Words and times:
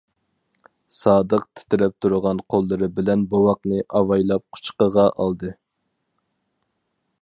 سادىق 0.99 1.45
تىترەپ 1.59 1.93
تۇرغان 2.05 2.41
قوللىرى 2.55 2.89
بىلەن 2.97 3.27
بوۋاقنى 3.35 3.85
ئاۋايلاپ 4.01 4.47
قۇچىقىغا 4.59 5.09
ئالدى. 5.11 5.57